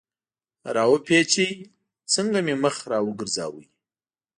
را 0.75 0.85
و 0.91 0.95
پېچ، 1.05 1.33
څنګه 2.13 2.39
مې 2.45 2.55
مخ 2.63 2.75
را 2.91 2.99
وګرځاوه. 3.03 3.63